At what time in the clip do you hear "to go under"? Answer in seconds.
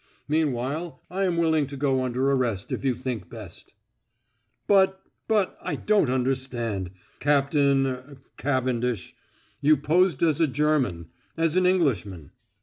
1.67-2.31